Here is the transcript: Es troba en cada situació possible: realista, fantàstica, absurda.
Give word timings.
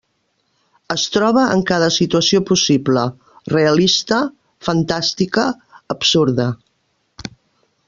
Es 0.93 1.01
troba 1.17 1.43
en 1.55 1.61
cada 1.71 1.89
situació 1.97 2.41
possible: 2.47 3.03
realista, 3.55 4.19
fantàstica, 4.71 5.45
absurda. 5.97 6.49